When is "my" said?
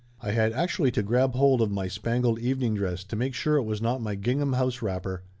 1.69-1.87, 4.01-4.15